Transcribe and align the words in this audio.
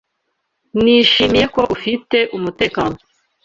Nishimiye 0.81 1.45
ko 1.55 1.61
ufite 1.75 2.17
umutekano. 2.37 2.95